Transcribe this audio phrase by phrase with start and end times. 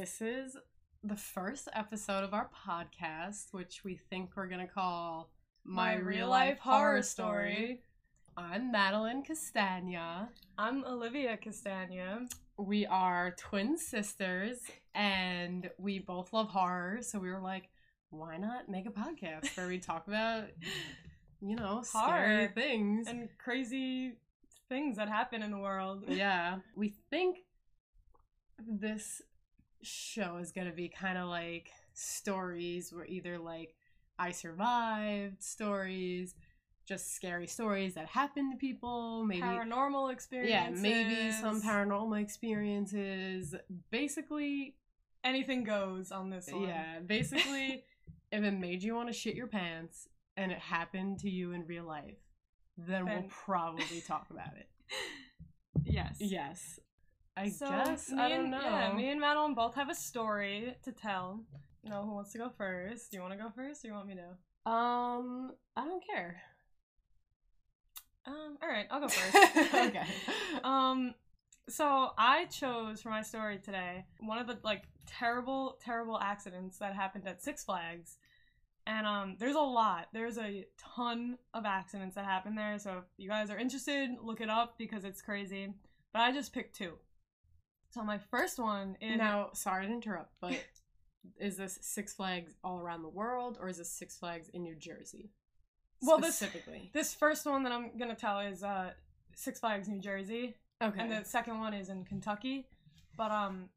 [0.00, 0.56] This is
[1.04, 5.28] the first episode of our podcast, which we think we're going to call
[5.62, 7.82] My, Real Life Horror Story.
[8.34, 10.30] I'm Madeline Castagna.
[10.56, 12.20] I'm Olivia Castagna.
[12.56, 14.60] We are twin sisters
[14.94, 17.00] and we both love horror.
[17.02, 17.68] So we were like,
[18.08, 20.44] why not make a podcast where we talk about,
[21.42, 22.52] you know, scary Horror.
[22.54, 23.06] things?
[23.06, 24.14] And crazy
[24.70, 26.04] things that happen in the world.
[26.08, 26.60] yeah.
[26.74, 27.40] We think
[28.66, 29.20] this
[29.82, 33.74] show is going to be kind of like stories where either like
[34.18, 36.34] I survived stories,
[36.86, 40.50] just scary stories that happen to people, maybe Paranormal experiences.
[40.50, 43.54] yeah, maybe some paranormal experiences.
[43.90, 44.74] Basically,
[45.22, 46.62] Anything goes on this one.
[46.62, 47.84] yeah, basically
[48.32, 51.66] if it made you want to shit your pants and it happened to you in
[51.66, 52.16] real life,
[52.78, 54.68] then we'll probably talk about it.
[55.84, 56.16] Yes.
[56.20, 56.78] Yes.
[57.36, 58.60] I So, guess I don't and, know.
[58.62, 61.40] Yeah, me and Madeline both have a story to tell.
[61.84, 63.10] No, who wants to go first?
[63.10, 64.70] Do you want to go first, or you want me to?
[64.70, 66.42] Um, I don't care.
[68.26, 69.56] Um, all right, I'll go first.
[69.74, 70.04] okay.
[70.64, 71.14] Um,
[71.68, 76.94] so I chose for my story today one of the like terrible, terrible accidents that
[76.94, 78.18] happened at Six Flags.
[78.86, 80.08] And um, there's a lot.
[80.12, 82.78] There's a ton of accidents that happen there.
[82.78, 85.72] So if you guys are interested, look it up because it's crazy.
[86.12, 86.94] But I just picked two.
[87.90, 90.54] So my first one is Now, sorry to interrupt, but
[91.38, 94.76] is this Six Flags all around the world, or is this Six Flags in New
[94.76, 95.30] Jersey?
[96.02, 96.90] Well, this- specifically.
[96.94, 98.92] this first one that I'm gonna tell is uh,
[99.34, 101.00] Six Flags New Jersey, okay.
[101.00, 102.66] and the second one is in Kentucky.
[103.16, 103.68] But um,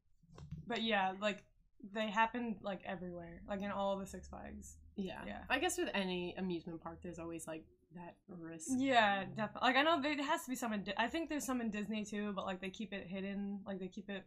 [0.66, 1.44] but yeah, like
[1.92, 4.76] they happened like everywhere, like in all the Six Flags.
[4.96, 5.20] Yeah.
[5.26, 5.38] yeah.
[5.50, 7.64] I guess with any amusement park, there's always like
[7.96, 8.68] that risk.
[8.76, 9.68] Yeah, definitely.
[9.68, 10.82] Like I know there has to be some in.
[10.84, 13.60] Di- I think there's some in Disney too, but like they keep it hidden.
[13.66, 14.24] Like they keep it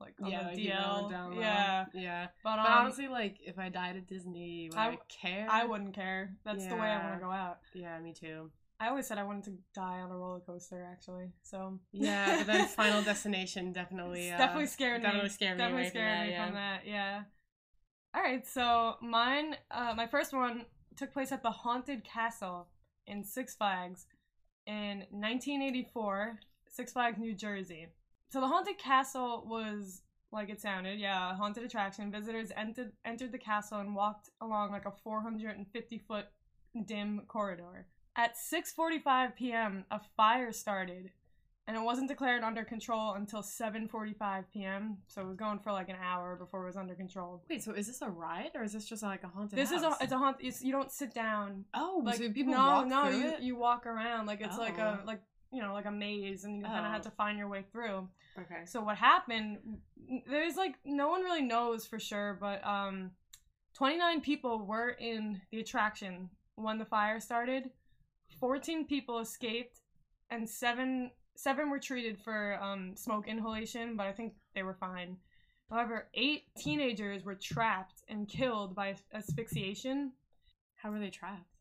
[0.00, 1.10] like on Yeah, the like, you know, DL.
[1.10, 1.40] down low.
[1.40, 2.26] yeah, yeah.
[2.42, 5.46] but um, But honestly, like if I died at Disney, would I, I- care?
[5.50, 6.34] I wouldn't care.
[6.44, 7.58] That's the way I want to go out.
[7.74, 8.50] Yeah, me too.
[8.82, 10.88] I always said I wanted to die on a roller coaster.
[10.90, 15.34] Actually, so Yeah, but then Final Destination definitely, uh, definitely scared definitely me.
[15.34, 16.44] scared me Definitely from scared that, me yeah.
[16.46, 16.80] from that.
[16.86, 17.22] Yeah.
[18.12, 20.64] All right, so mine, uh, my first one
[20.96, 22.66] took place at the Haunted Castle
[23.06, 24.06] in Six Flags
[24.66, 27.86] in 1984, Six Flags, New Jersey.
[28.30, 32.10] So the Haunted Castle was like it sounded, yeah, haunted attraction.
[32.10, 36.26] Visitors entered entered the castle and walked along like a 450 foot
[36.84, 37.86] dim corridor.
[38.16, 41.10] At 6:45 p.m., a fire started
[41.70, 44.96] and it wasn't declared under control until 7:45 p.m.
[45.06, 47.44] So it was going for like an hour before it was under control.
[47.48, 49.56] Wait, so is this a ride or is this just like a haunted?
[49.56, 49.70] House?
[49.70, 49.98] This is a house?
[50.00, 50.38] it's a haunt.
[50.40, 51.64] It's, you don't sit down.
[51.74, 53.40] oh, Like so people no, walk no, through you it?
[53.42, 55.06] you walk around like it's like a Oh.
[55.06, 55.20] like
[55.52, 56.92] you know like a maze, and you kind of Oh.
[56.92, 58.08] have to find your way through.
[58.36, 58.64] Okay.
[58.66, 59.58] So what happened?
[60.28, 63.12] There's like no one really knows for sure, but um,
[63.74, 67.70] 29 people were in the attraction when the fire started.
[68.40, 69.80] 14 people escaped,
[70.30, 71.10] and seven
[71.40, 75.16] seven were treated for um, smoke inhalation, but I think they were fine.
[75.70, 80.12] However, eight teenagers were trapped and killed by asphyxiation.
[80.76, 81.56] How were they trapped?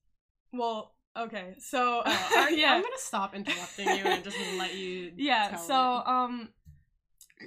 [0.51, 5.13] Well, okay, so Oh, I- yeah, I'm gonna stop interrupting you and just let you.
[5.17, 6.07] yeah so it.
[6.07, 6.49] um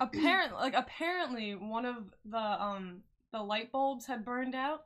[0.00, 4.84] apparently like apparently one of the um the light bulbs had burned out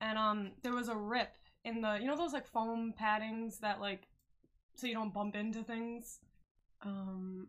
[0.00, 3.80] and um there was a rip in the you know those like foam paddings that
[3.80, 4.08] like
[4.74, 6.18] so you don't bump into things
[6.82, 7.48] um,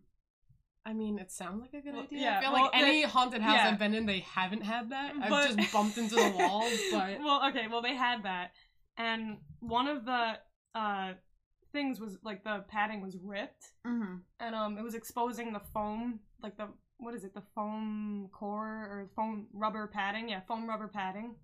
[0.85, 2.19] I mean, it sounds like a good Well, idea.
[2.19, 3.69] yeah, I feel well, like any haunted house yeah.
[3.69, 5.13] I've been in, they haven't had that.
[5.21, 8.51] I've But- just bumped into the walls, but well okay well they had that
[8.99, 10.33] and one of the
[10.75, 11.13] uh
[11.71, 14.15] things was like the padding was ripped mm-hmm.
[14.39, 16.67] and um it was exposing the foam like the
[16.97, 21.35] what is it the foam core or foam rubber padding yeah foam rubber padding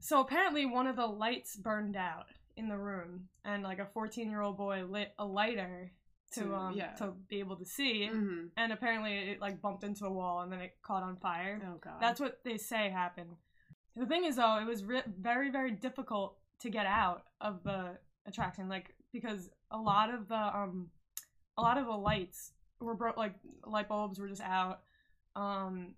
[0.00, 2.26] so apparently one of the lights burned out
[2.56, 5.92] in the room and like a 14 year old boy lit a lighter
[6.32, 6.92] to, To- um yeah.
[6.96, 8.46] to be able to see Mm-hmm.
[8.56, 11.78] and apparently it like bumped into a wall and then it caught on fire Oh
[11.80, 11.94] god.
[12.00, 13.30] that's what they say happened.
[13.96, 17.98] The thing is, though, it was re- very, very difficult to get out of the
[18.26, 20.90] attraction, like because a lot of the um,
[21.56, 23.34] a lot of the lights were broke, like
[23.66, 24.82] light bulbs were just out.
[25.34, 25.94] Um,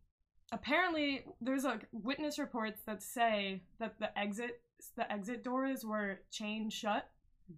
[0.53, 4.63] apparently, there's like witness reports that say that the exit
[4.97, 7.07] the exit doors were chained shut.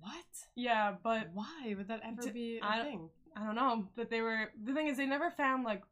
[0.01, 0.25] What?
[0.57, 3.09] Yeah, but Why would that ever D- be a I thing?
[3.37, 5.83] I don't know, but they were the thing is they never found like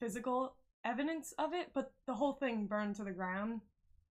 [0.00, 3.60] physical evidence of it, but the whole thing burned to the ground.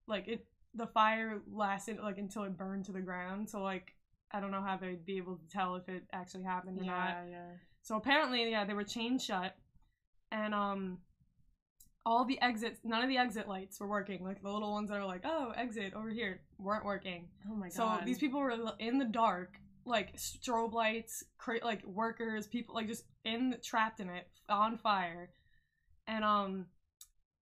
[0.07, 3.49] Like it the fire lasted like until it burned to the ground.
[3.49, 3.93] So like
[4.31, 7.07] I don't know how they'd be able to tell if it actually happened or not.
[7.09, 7.51] Yeah, yeah.
[7.81, 9.55] So apparently, yeah, they were chained shut.
[10.31, 10.97] and um,
[12.07, 14.23] all the exits, none of the exit lights were working.
[14.23, 17.27] Like the little ones that are like, oh, exit over here, weren't working.
[17.51, 17.73] Oh my god.
[17.99, 22.87] So these people were in the dark, like strobe lights, cra- like workers, people like
[22.87, 25.31] just in trapped in it on fire,
[26.07, 26.67] and um,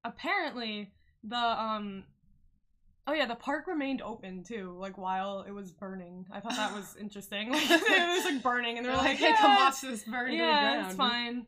[0.03, 0.91] apparently
[1.23, 2.03] the um,
[3.05, 6.25] oh yeah, the park remained open too, like while it was burning.
[6.31, 7.51] I thought that was interesting.
[7.51, 10.25] Like it was like burning, and they're They're like, hey, yeah, come watch this burn
[10.25, 10.85] to the yeah, ground.
[10.87, 11.45] it's fine.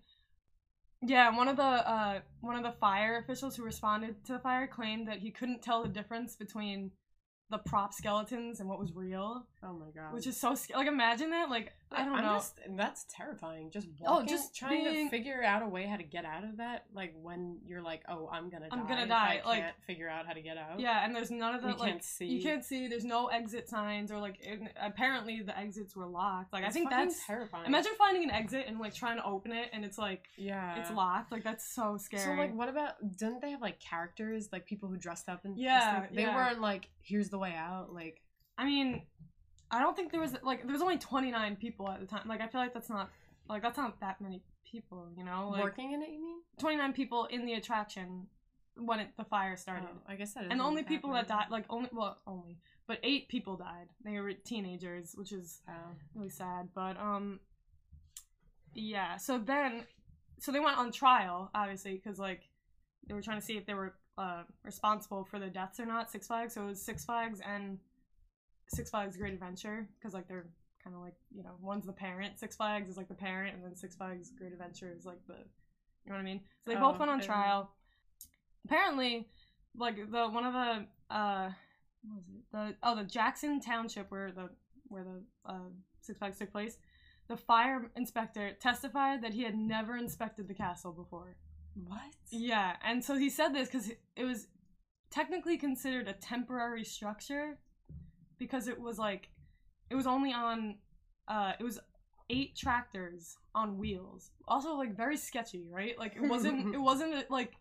[1.02, 4.68] Yeah, one of the uh, one of the fire officials who responded to the fire
[4.68, 6.92] claimed that he couldn't tell the difference between
[7.50, 10.14] the prop skeletons and what was real, Oh my god.
[10.14, 12.34] which is so sc- like imagine that like I don't I'm know.
[12.36, 13.72] Just, that's terrifying.
[13.72, 16.58] Just Oh, just trying being- to figure out a way how to get out of
[16.58, 16.86] that.
[16.94, 18.76] Like when you're like, oh, I'm gonna die.
[18.76, 20.80] I'm gonna die, I like- can't figure out how to get out.
[20.82, 22.26] Yeah, and there's none of the You like can't see.
[22.26, 22.88] you can't see.
[22.90, 24.36] There's no exit signs or like
[24.82, 26.52] apparently the exits were locked.
[26.54, 27.66] Like I think that's terrifying.
[27.66, 30.80] imagine finding an exit and like trying to open it and it's like Yeah.
[30.80, 31.32] it's locked.
[31.32, 32.24] Like that's so scary.
[32.24, 32.96] So like, what about?
[33.18, 36.06] Didn't they have like characters, like people who dressed up and Yeah.
[36.12, 36.36] They yeah.
[36.36, 37.94] weren't like, here's the way out.
[37.94, 38.22] Like,
[38.58, 39.04] I mean,
[39.72, 42.24] I don't think there was like there was only 29 people at the time.
[42.28, 43.10] Like I feel like that's not
[43.50, 45.50] like that's not that many people, you know?
[45.52, 46.10] Like working in it.
[46.10, 46.38] You mean?
[46.60, 48.28] 29 people in the attraction
[48.76, 49.88] when it, the fire started.
[49.92, 50.46] Oh, I guess that.
[50.52, 53.88] and the only people that died like only well, only but 8 people died.
[54.06, 55.74] They were teenagers, which is Wow.
[56.16, 57.40] really sad, but um
[58.74, 59.84] yeah, so then
[60.40, 62.50] so they went on trial obviously cuz like
[63.08, 66.12] they were trying to see if they were uh, responsible for the deaths or not.
[66.12, 67.80] Six Flags, so it was Six Flags and
[68.70, 70.48] Six Flags Great Adventure because like they're
[70.84, 72.40] kind of like you know one's the parent.
[72.40, 75.36] Six Flags is like the parent, and then Six Flags Great Adventure is like the
[75.36, 76.42] you know what I mean.
[76.64, 77.72] So they both Oh, went on trial.
[78.66, 79.28] Apparently,
[79.76, 81.50] like the one of the uh
[82.04, 84.50] what was it the oh the Jackson Township where the
[84.88, 85.70] where the uh,
[86.02, 86.78] Six Flags took place.
[87.28, 91.36] The fire inspector testified that he had never inspected the castle before.
[91.86, 92.00] What?
[92.32, 94.48] Yeah, and so he said this because it was
[95.12, 97.58] technically considered a temporary structure
[98.40, 99.30] because it was like
[99.90, 100.76] it was only on
[101.28, 101.80] uh it was
[102.30, 104.32] eight tractors on wheels.
[104.48, 105.98] Also like very sketchy, right?
[105.98, 107.54] Like it wasn't it wasn't like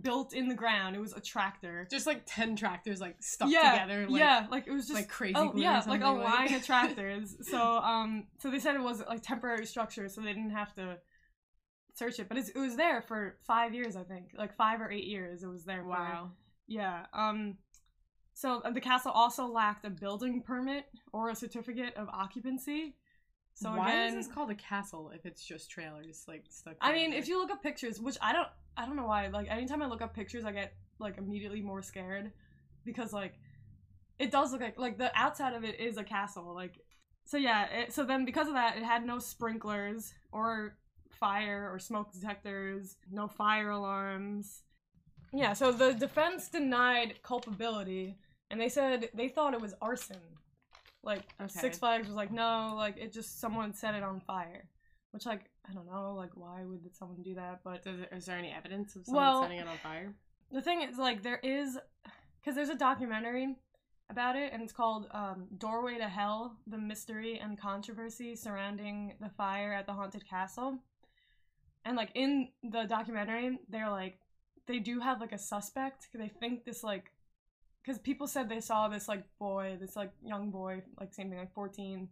[0.00, 0.96] built in the ground.
[0.96, 1.86] It was a tractor.
[1.90, 4.06] Just like ten tractors like stuck yeah, together.
[4.08, 6.64] Like, yeah, like it was just like crazy Oh yeah, like a like- line of
[6.66, 7.36] tractors.
[7.50, 10.98] so um, so they said it was like temporary structure, so they didn't have to
[11.94, 12.28] search it.
[12.28, 15.42] But it's, it was there for five years, I think, like five or eight years.
[15.42, 15.82] It was there.
[15.82, 16.30] For, Wow.
[16.66, 17.06] Yeah.
[17.12, 17.56] Um.
[18.34, 22.96] So uh, the castle also lacked a building permit or a certificate of occupancy.
[23.54, 26.76] So Why again, is this called a castle if it's just trailers like stuck?
[26.80, 27.18] I mean, together?
[27.22, 29.28] if you look up pictures, which I don't, I don't know why.
[29.28, 32.32] Like anytime I look up pictures, I get like immediately more scared
[32.84, 33.34] because like
[34.18, 36.54] it does look like like the outside of it is a castle.
[36.54, 36.78] Like
[37.24, 37.66] so, yeah.
[37.66, 40.78] It, so then because of that, it had no sprinklers or
[41.10, 44.62] fire or smoke detectors, no fire alarms.
[45.32, 45.52] Yeah.
[45.54, 48.16] So the defense denied culpability,
[48.50, 50.18] and they said they thought it was arson.
[51.02, 51.48] Like Okay.
[51.48, 54.68] Six Flags was like, no, like it just someone set it on fire.
[55.10, 57.60] Which like I don't know, like why would someone do that?
[57.64, 60.14] But is it, is there any evidence of someone Well- setting it on fire?
[60.50, 61.78] the thing is like there is
[62.38, 63.56] because there's a documentary
[64.10, 69.30] about it and it's called um, doorway to hell the mystery and controversy surrounding the
[69.30, 70.76] fire at the haunted castle
[71.86, 74.18] and like in the documentary they're like
[74.66, 77.10] they do have like a suspect they think this like
[77.82, 81.38] because people said they saw this like boy this like young boy like same thing
[81.38, 82.08] like 14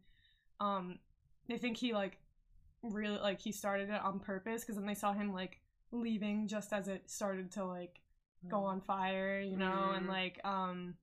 [0.61, 0.99] um
[1.49, 2.19] they think he like
[2.83, 5.61] really like he started it on purpose because then they saw him like
[5.92, 8.00] leaving just as it started to like
[8.49, 10.09] go on fire, you know, and Mm.
[10.09, 10.95] like um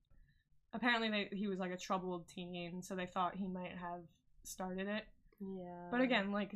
[0.73, 4.01] apparently they, he was like a troubled teen, so they thought he might have
[4.43, 5.03] started it.
[5.39, 5.89] Yeah.
[5.91, 6.55] But again, like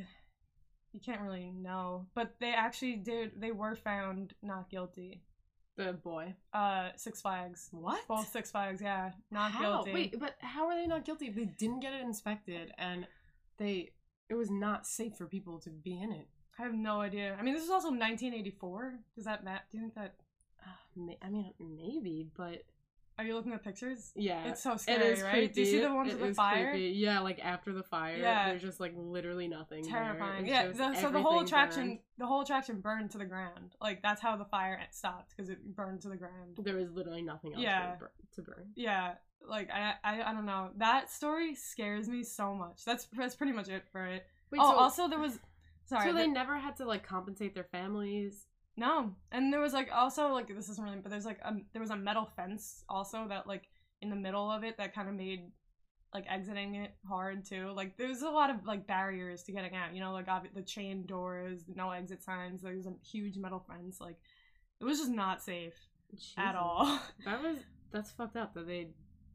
[0.93, 2.07] you can't really know.
[2.15, 5.21] But they actually did they were found not guilty.
[5.77, 6.36] the boy.
[6.53, 7.69] Uh Six Flags.
[7.71, 8.05] What?
[8.07, 9.12] Both Six Flags, yeah.
[9.31, 9.62] Not How?
[9.83, 9.93] guilty.
[9.93, 13.07] Wait, but how are they not guilty they didn't get it inspected and
[13.57, 13.91] they
[14.29, 16.27] it was not safe for people to be in it?
[16.60, 17.36] I have no idea.
[17.39, 18.95] I mean this is also 1984.
[19.15, 19.63] Does that matter?
[19.71, 20.15] Do you think that
[20.62, 22.63] Uh, I mean, maybe, but
[23.22, 24.12] are you looking at pictures?
[24.16, 25.54] yeah, It's so scary, is right?
[25.54, 26.72] Do you see the ones It with the fire?
[26.72, 26.90] creepy.
[26.98, 28.50] Yeah, like after the fire, Yeah.
[28.50, 29.84] there's just like literally nothing.
[29.84, 30.48] terrifying.
[30.48, 32.00] Yeah, the, so the whole attraction, burned.
[32.18, 33.75] the whole attraction burned to the ground.
[33.82, 36.58] Like that's how the fire stopped because it burned to the ground.
[36.63, 37.94] There was literally nothing else Yeah.
[37.94, 38.10] to burn.
[38.36, 38.72] To burn.
[38.75, 39.13] Yeah,
[39.48, 40.70] like I, I, I don't know.
[40.78, 42.84] That story scares me so much.
[42.86, 44.25] That's that's pretty much it for it.
[44.51, 45.40] Wait, oh, so, also there was,
[45.86, 48.48] sorry, so they the- never had to like compensate their families.
[48.81, 51.81] No, and there was like also like this isn't really, but there's like a there
[51.81, 53.67] was a metal fence also that like
[54.01, 55.51] in the middle of it that kind of made
[56.13, 57.71] like exiting it hard too.
[57.75, 59.93] Like there's a lot of like barriers to getting out.
[59.93, 62.63] You know, like obvi- the chain doors, no exit signs.
[62.63, 64.01] There's a huge metal fence.
[64.01, 64.17] Like
[64.79, 65.75] it was just not safe
[66.38, 67.00] at all.
[67.25, 67.57] That was
[67.93, 68.88] that's fucked up that they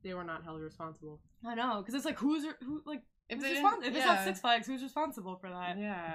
[0.03, 1.21] they were not held responsible.
[1.47, 4.07] I know, because it's like who's who like If who's respons- if it's yeah.
[4.07, 5.79] not Six Flags, who's responsible for that?
[5.79, 6.15] Yeah.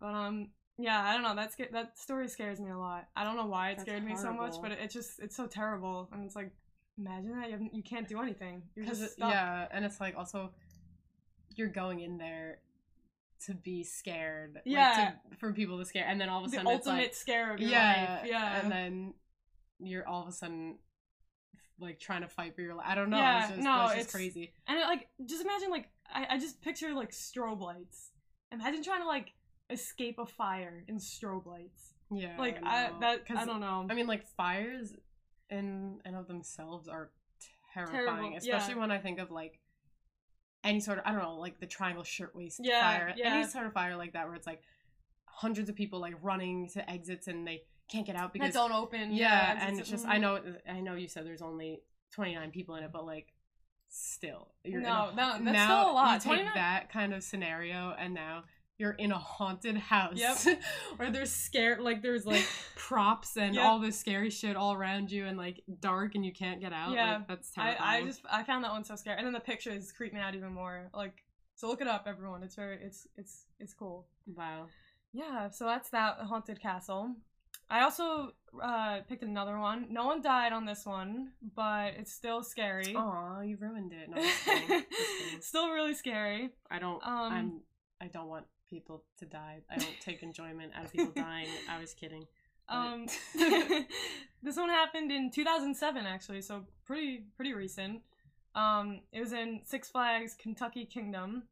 [0.00, 1.34] But um, yeah, I don't know.
[1.34, 3.06] That sca- that story scares me a lot.
[3.16, 5.36] I don't know why it That's scared me so much, but it, it's just it's
[5.36, 6.50] so terrible, and it's like
[6.98, 8.62] imagine that you, have, you can't do anything.
[8.74, 9.30] You're just stuck.
[9.30, 10.50] yeah, and it's like also
[11.56, 12.58] you're going in there
[13.46, 14.54] to be scared.
[14.54, 15.12] like, Yeah.
[15.30, 17.14] to, for people to scare, and then all of a the sudden it's ultimate like
[17.14, 18.30] scare of your yeah, life.
[18.30, 19.14] Yeah, and then
[19.78, 20.78] you're all of a sudden
[21.80, 22.86] like trying to fight for your life.
[22.88, 23.18] I don't know.
[23.18, 24.52] Yeah, it's just, no, it's just it's- crazy.
[24.66, 28.10] And it, like, just imagine like I, I just picture like strobe lights.
[28.52, 29.32] Imagine trying to like
[29.70, 31.94] escape a fire in strobe lights.
[32.10, 33.00] Yeah, Like I know.
[33.00, 33.86] that I don't know.
[33.88, 34.94] I mean, like fires
[35.50, 37.10] in and of themselves are
[37.72, 38.38] terrifying, Terrible, yeah.
[38.38, 39.58] especially when I think of like
[40.62, 43.34] any sort of I don't know, like the triangle shirtwaist Yeah, fire, yeah.
[43.34, 44.62] any sort of fire like that, where it's like
[45.26, 48.72] hundreds of people like running to exits and they can't get out that because don't
[48.72, 49.12] open.
[49.12, 52.50] yeah, it's- and it's- it's just I know I know you said there's only 29
[52.50, 53.32] people in it, but like
[53.88, 56.12] still you're No, a, no, that's now still a lot.
[56.14, 58.44] You take 29 that kind of scenario and now
[58.78, 60.60] you're in a haunted house Yep.
[60.96, 62.44] where there's scared like there's like
[62.76, 63.64] props and Yep.
[63.64, 66.92] all this scary shit all around you and like dark and you can't get out.
[66.92, 67.76] Yeah, like, that's I.
[67.78, 70.34] I just I found that one so scary, and then the pictures creep me out
[70.34, 70.90] even more.
[70.92, 71.22] Like,
[71.54, 72.42] so look it up, everyone.
[72.42, 74.06] It's very it's it's it's cool.
[74.26, 74.66] wow.
[75.12, 77.14] Yeah, so that's that haunted castle.
[77.70, 79.86] I also uh, picked another one.
[79.88, 82.94] No one died on this one, but it's still scary.
[82.96, 84.10] Aw, you ruined it.
[84.10, 84.68] No, just kidding.
[84.68, 84.90] Just
[85.24, 85.40] kidding.
[85.40, 86.50] still really scary.
[86.70, 87.00] I don't.
[87.06, 87.60] Um, I'm.
[88.00, 89.60] I don't want people to die.
[89.70, 91.48] I don't take enjoyment out of people dying.
[91.70, 92.26] I was kidding.
[92.68, 93.06] But- Um,
[94.42, 98.02] this one happened in 2007, actually, so pretty pretty recent.
[98.54, 101.42] Um, it was in Six Flags Kentucky Kingdom,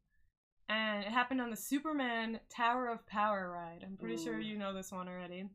[0.69, 3.83] and it happened on the Superman Tower of Power ride.
[3.85, 5.45] I'm pretty sure you know this one already.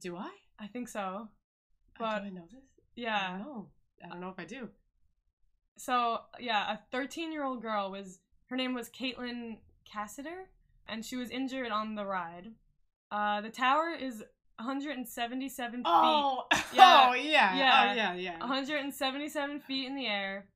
[0.00, 0.30] Do I?
[0.58, 1.28] I think so.
[1.98, 2.64] But But- do I know this?
[2.96, 3.28] I Yeah.
[3.38, 3.66] don't know.
[4.04, 4.68] I don't know if I do.
[5.76, 10.48] So yeah, a 13 year old girl was her name was Caitlin Cassider,
[10.88, 12.52] and she was injured on the ride.
[13.10, 14.22] Uh, the tower is
[14.58, 15.82] 177 feet.
[15.86, 17.08] Oh, Yeah.
[17.10, 17.88] oh yeah, Yeah.
[17.90, 18.38] oh, yeah, yeah.
[18.40, 20.46] 177 feet in the air,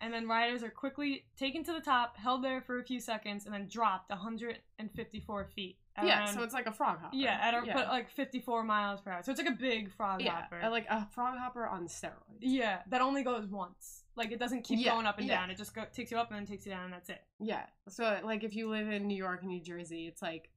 [0.00, 3.44] and then riders are quickly taken to the top, held there for a few seconds,
[3.44, 5.76] and then dropped 154 feet.
[6.02, 7.16] yeah, around- so it's like a frog hopper.
[7.16, 7.74] yeah, at a, yeah.
[7.74, 9.22] but like 54 miles per hour.
[9.22, 10.68] So it's like a big frog yeah, hopper.
[10.70, 12.12] like a frog hopper on steroids.
[12.40, 14.04] yeah, that only goes once.
[14.18, 15.38] Like it doesn't keep Yeah, going up and yeah.
[15.40, 15.50] down.
[15.50, 17.22] It just go, takes you up and then takes you down, and that's it.
[17.40, 17.62] Yeah.
[17.88, 20.50] So like if you live in New York and New Jersey, it's like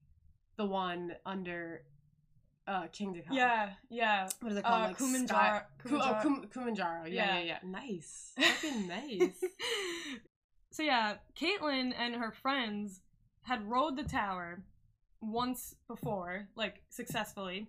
[0.58, 1.84] the one under
[2.68, 3.34] uh Kingda Ka.
[3.34, 4.28] Yeah, yeah.
[4.42, 4.84] What is it called?
[4.84, 7.06] Uh, like Kumanjaro- Sky- Ku- oh, Kumanjaro- Kum- Kumanjaro.
[7.06, 7.44] Yeah, yeah, Yeah.
[7.44, 7.58] yeah.
[7.70, 8.32] Nice.
[8.40, 9.44] Fucking nice.
[10.72, 13.02] so yeah, Caitlin and her friends
[13.44, 14.64] had rode the tower
[15.22, 17.68] once before, like successfully.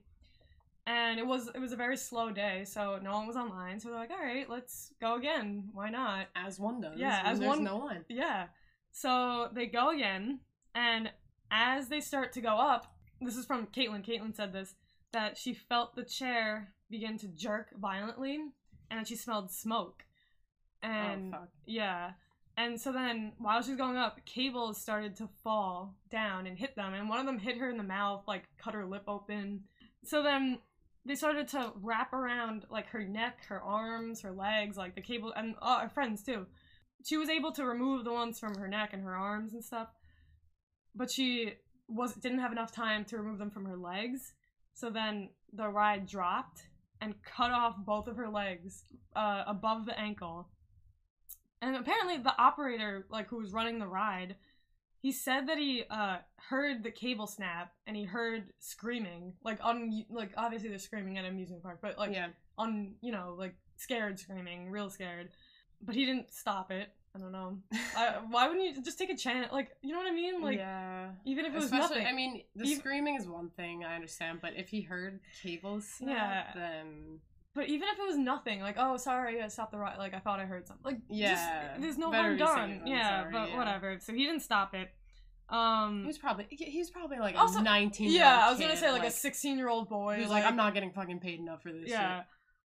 [0.87, 3.79] And it was it was a very slow day, so no one was online.
[3.79, 5.69] So they're like, "All right, let's go again.
[5.73, 6.99] Why not?" As one does.
[6.99, 8.05] Yeah, as there's one- no one.
[8.09, 8.47] Yeah.
[8.91, 10.41] So they go again,
[10.75, 11.11] and
[11.53, 14.05] as they start to go up, this is from Caitlin.
[14.05, 14.75] Caitlin said this
[15.13, 18.41] that she felt the chair begin to jerk violently,
[18.91, 20.03] and that she smelled smoke.
[20.83, 21.49] And oh fuck.
[21.65, 22.13] yeah.
[22.57, 26.93] And so then, while she's going up, cables started to fall down and hit them,
[26.93, 29.63] and one of them hit her in the mouth, like cut her lip open.
[30.05, 30.59] So then
[31.05, 35.33] they started to wrap around like her neck, her arms, her legs, like the cable,
[35.37, 36.47] and uh, her friends too.
[37.05, 39.89] She was able to remove the ones from her neck and her arms and stuff,
[40.95, 41.55] but she
[41.89, 44.33] was didn't have enough time to remove them from her legs.
[44.75, 46.63] So then the ride dropped
[47.01, 48.85] and cut off both of her legs
[49.17, 50.49] uh, above the ankle.
[51.61, 54.37] And apparently, the operator, like who was running the ride,
[55.03, 56.19] he said that he uh,
[56.49, 61.25] heard the cable snap and he heard screaming, like on like obviously they're screaming at
[61.25, 62.29] an amusement park, but like yeah.
[62.57, 65.31] on you know like scared screaming, real scared.
[65.85, 66.91] But he didn't stop it.
[67.17, 67.59] I don't know.
[67.97, 69.51] I, why wouldn't you just take a chance?
[69.53, 70.41] Like you know what I mean?
[70.41, 71.09] Like yeah.
[71.25, 72.07] even if it was Especially, nothing.
[72.07, 75.85] I mean, the Ev- screaming is one thing I understand, but if he heard cables
[75.89, 76.61] snap, Yeah.
[76.61, 77.19] then
[77.55, 79.99] But even if it was nothing, like, oh, sorry, I stopped the ride.
[79.99, 80.85] Like, I thought I heard something.
[80.85, 81.69] Like, Yeah.
[81.73, 82.83] just, there's no harm done.
[82.87, 83.57] Yeah, sorry, but yeah.
[83.59, 83.99] whatever.
[84.01, 84.89] So he didn't stop it.
[85.51, 88.11] he Um, was probably he he was probably like Also- a nineteen.
[88.11, 90.17] yeah, I was gonna say like, a 16 year old boy.
[90.17, 91.91] He was like, I'm not getting fucking paid enough for this.
[91.91, 92.23] Yeah.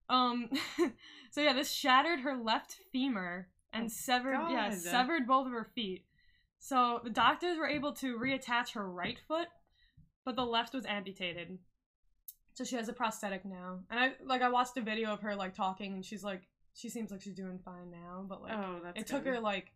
[0.09, 0.49] Um.
[1.31, 4.39] so yeah, this shattered her left femur and Oh, severed.
[4.51, 6.05] Yeah, severed both of her feet.
[6.59, 9.49] So the doctors were able to reattach her right foot,
[10.23, 11.59] but the left was amputated.
[12.57, 13.81] So she has a prosthetic now.
[13.91, 16.89] And I like I watched a video of her like talking, and she's like, she
[16.89, 18.53] seems like she's doing fine now, but like.
[18.53, 18.99] Oh, that's.
[18.99, 19.71] it took her like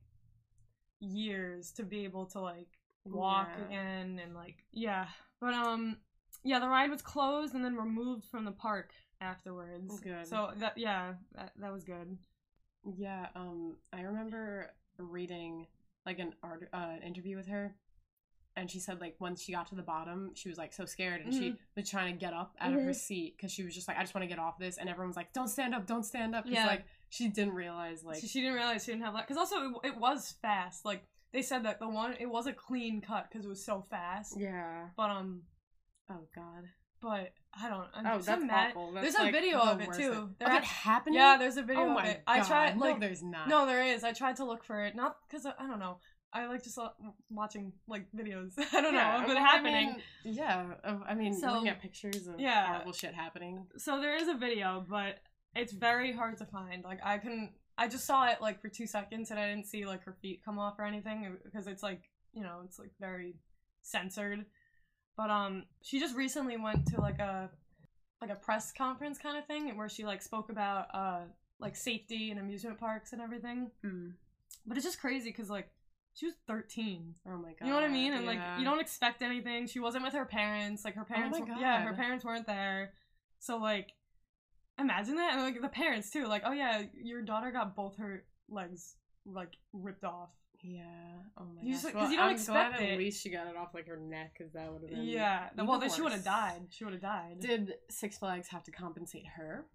[1.00, 3.65] years to be able to like walk Yeah.
[3.65, 5.05] again and like yeah.
[5.39, 5.97] But um
[6.43, 10.00] yeah, the ride was closed and then removed from the park afterwards.
[10.00, 10.25] Good.
[10.25, 12.17] So that yeah, that, that was good.
[12.97, 15.67] Yeah, um, I remember reading
[16.03, 17.75] like an art uh, an interview with her,
[18.55, 21.22] and she said like once she got to the bottom, she was like so scared,
[21.22, 21.58] and she Mhm.
[21.75, 22.96] was trying to get up out of her Mhm.
[22.96, 25.08] seat because she was just like, I just want to get off this, and everyone
[25.10, 26.65] was like, Don't stand up, don't stand up Yeah.
[26.67, 29.88] like she didn't realize like she didn't realize she didn't have that because also it,
[29.89, 30.86] it was fast.
[30.86, 33.81] Like they said that the one it was a clean cut because it was so
[33.89, 34.36] fast.
[34.38, 35.43] yeah, But um,
[36.10, 36.65] oh god,
[37.01, 37.88] but I don't.
[37.93, 38.91] I'm oh that's mad- awful.
[38.93, 40.12] There's That's, a like, video the of it too.
[40.13, 40.36] thing.
[40.39, 41.15] There Of it happening?
[41.15, 42.24] Yeah, there's a video oh of it.
[42.25, 43.48] god, I tried like no, there's not.
[43.50, 44.03] no, there is.
[44.05, 46.00] I tried to look for it, not because I don't know.
[46.33, 46.89] I like just uh,
[47.29, 48.53] watching like videos.
[48.73, 49.89] I don't Yeah, know of it well, happening.
[49.89, 49.91] I
[50.25, 50.65] mean, yeah,
[51.07, 52.67] I mean, So- looking at pictures of Yeah.
[52.67, 53.67] horrible shit happening.
[53.77, 55.19] so there is a video, but
[55.55, 56.83] it's very hard to find.
[56.83, 57.51] Like I couldn't.
[57.77, 60.41] I just saw it like for two seconds, and I didn't see like her feet
[60.45, 63.35] come off or anything because it's like you know it's like very
[63.81, 64.45] censored.
[65.17, 67.50] But um, she just recently went to like a
[68.21, 71.21] like a press conference kind of thing where she like spoke about uh
[71.59, 73.71] like safety and amusement parks and everything.
[73.83, 74.13] Mm.
[74.65, 75.69] But it's just crazy because like
[76.13, 77.15] she was 13.
[77.27, 78.13] Oh my god, You know what I mean?
[78.13, 79.67] And like you don't expect anything.
[79.67, 80.83] She wasn't with her parents.
[80.85, 82.93] Like her oh parents, my were- yeah, her parents weren't there.
[83.39, 83.91] So like,
[84.79, 86.25] imagine that, and like the parents too.
[86.27, 90.29] Like, oh yeah, your daughter got both her legs like ripped off.
[90.63, 90.83] Yeah.
[91.39, 91.81] Oh my You gosh.
[91.81, 92.91] just- Well, you don't I'm expect glad it.
[92.93, 95.03] At least she got it off like her neck, because that would have been.
[95.05, 95.49] yeah.
[95.57, 96.67] Well, then she would have died.
[96.69, 97.39] She would have died.
[97.39, 99.65] Did Six Flags have to compensate her?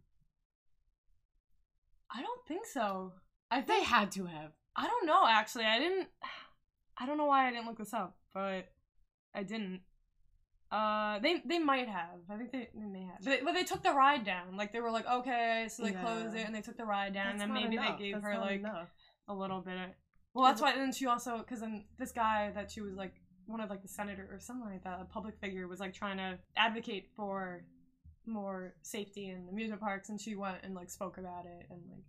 [2.14, 3.14] I don't think so.
[3.50, 4.52] I They had to have.
[4.76, 5.25] I don't know.
[5.26, 6.08] Actually, I didn't.
[6.99, 8.69] I don't know why I didn't look this up, but
[9.34, 9.80] I didn't.
[10.73, 12.19] Uh, they they might have.
[12.30, 13.23] I think they, they may have.
[13.25, 14.56] But, but they took the ride down.
[14.56, 16.02] Like they were like, okay, so they Yeah.
[16.02, 17.99] closed it and they took the ride down, and then maybe enough.
[17.99, 18.89] they gave That's her like enough.
[19.28, 19.75] a little bit.
[19.76, 19.91] Of,
[20.34, 20.73] well, that's why.
[20.73, 23.15] And then she also because then this guy that she was like
[23.47, 26.17] one of like the senator or something like that, a public figure, was like trying
[26.17, 27.65] to advocate for
[28.26, 31.80] more safety in the amusement parks, and she went and like spoke about it and
[31.91, 32.02] like.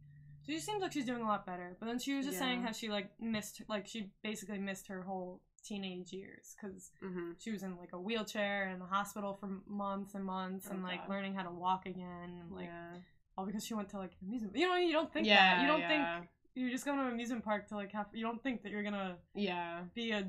[0.48, 2.72] She seems like she's doing a lot better, but then she was just saying how
[2.72, 7.32] she like missed, like she basically missed her whole teenage years because Mm-hmm.
[7.40, 10.84] she was in like a wheelchair in the hospital for months and months Oh, and
[10.84, 11.10] like God.
[11.10, 12.96] learning how to walk again and like yeah.
[13.38, 14.56] all because she went to like amusement.
[14.56, 15.56] You know, you don't think yeah.
[15.56, 15.62] that.
[15.62, 16.18] You don't yeah.
[16.20, 18.08] think you're just going to an amusement park to like have.
[18.14, 19.82] You don't think that you're gonna Yeah.
[19.94, 20.28] be a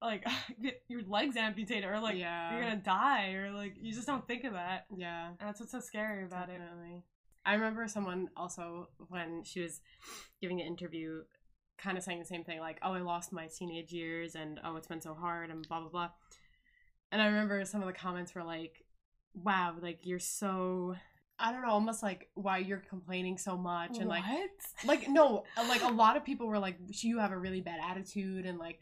[0.00, 0.24] like
[0.62, 2.52] get your legs amputated or like yeah.
[2.52, 4.86] you're gonna die or like you just don't think of that.
[4.96, 5.28] Yeah.
[5.28, 6.60] And that's what's so scary about it.
[7.44, 9.80] I remember someone also when she was
[10.40, 11.22] giving an interview,
[11.78, 14.76] kind of saying the same thing, like, "Oh, I lost my teenage years, and oh,
[14.76, 16.10] it's been so hard, and blah blah blah."
[17.10, 18.84] And I remember some of the comments were like,
[19.34, 20.96] "Wow, like you're so."
[21.40, 24.50] I don't know, almost like why you're complaining so much, and like, What?
[24.84, 28.44] like no, like a lot of people were like, "You have a really bad attitude,"
[28.44, 28.80] and like,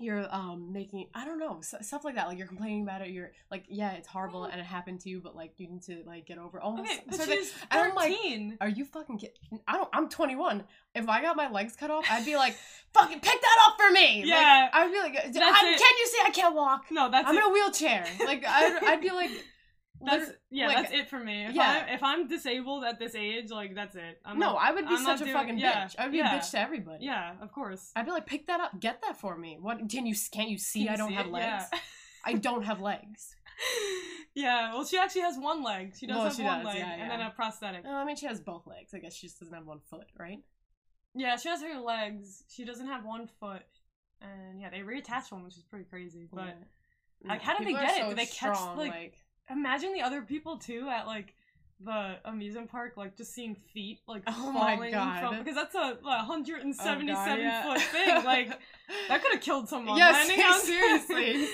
[0.00, 2.26] you're um making I don't know stuff like that.
[2.26, 3.10] Like you're complaining about it.
[3.10, 6.02] You're like, yeah, it's horrible and it happened to you, but like you need to
[6.04, 6.58] like get over.
[6.58, 6.62] it.
[6.64, 6.90] Almost.
[6.90, 8.12] okay, but so she's and I'm like,
[8.60, 9.60] are you fucking kidding?
[9.68, 9.88] I don't.
[9.92, 10.64] I'm 21.
[10.96, 12.56] If I got my legs cut off, I'd be like,
[12.92, 14.20] fucking pick that up for me.
[14.22, 14.68] Like, Yeah.
[14.72, 16.86] I'd be like, can you see I can't walk?
[16.90, 17.38] no, that's I'm it.
[17.38, 18.04] in a wheelchair.
[18.24, 19.30] Like I'd, I'd be like,
[20.00, 21.46] That's yeah, like, that's it for me.
[21.46, 21.86] If yeah.
[21.88, 24.20] I if I'm disabled at this age, like that's it.
[24.24, 25.94] I'm no, not- I would be I'm such a doing- fucking yeah, bitch.
[25.98, 26.34] I'd be yeah.
[26.36, 27.04] a bitch to everybody.
[27.04, 27.90] yeah, of course.
[27.96, 29.56] I'd be like, pick that up, get that for me.
[29.60, 30.84] What can you can't you see?
[30.84, 31.32] Can I don't see have it?
[31.32, 31.64] legs.
[31.72, 31.78] Yeah.
[32.26, 33.36] I don't have legs.
[34.34, 35.94] yeah, well, she actually has one leg.
[35.98, 37.84] She does Well, have she one does, leg and then a prosthetic.
[37.84, 38.92] No, I mean she has both legs.
[38.94, 40.38] I guess she just doesn't have one foot, right?
[41.14, 42.42] Yeah, she has her legs.
[42.48, 43.62] She doesn't have one foot.
[44.20, 46.26] And yeah, they reattach one, which is pretty crazy.
[46.32, 46.56] But
[47.24, 48.00] like, how did they People are get it?
[48.02, 49.14] so Did they catch, strong, like-
[49.50, 51.34] imagine the other people too at like
[51.80, 56.28] the amusement park, like just seeing feet like Oh falling from because that's a like,
[56.28, 57.62] 177 Oh God, yeah.
[57.62, 58.24] foot thing.
[58.24, 58.48] Like
[59.08, 59.96] that could have killed someone.
[59.98, 61.48] Yes, landing on- seriously.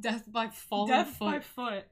[0.00, 1.24] death by falling Death foot.
[1.32, 1.84] by foot.